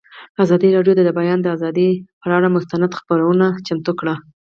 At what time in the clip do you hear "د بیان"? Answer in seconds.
1.05-1.39